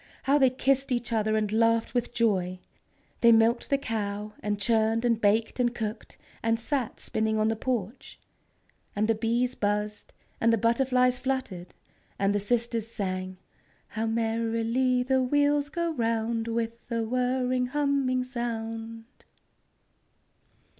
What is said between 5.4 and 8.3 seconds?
and cooked, and sat spinning on the porch.